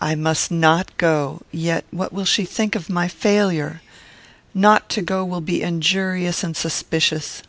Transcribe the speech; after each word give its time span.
I 0.00 0.14
must 0.14 0.52
not 0.52 0.96
go: 0.96 1.42
yet 1.50 1.84
what 1.90 2.12
will 2.12 2.24
she 2.24 2.44
think 2.44 2.76
of 2.76 2.88
my 2.88 3.08
failure? 3.08 3.82
Not 4.54 4.88
to 4.90 5.02
go 5.02 5.24
will 5.24 5.40
be 5.40 5.60
injurious 5.60 6.44
and 6.44 6.56
suspicious." 6.56 7.42